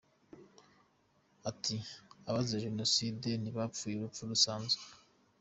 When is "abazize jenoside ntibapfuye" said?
2.27-3.95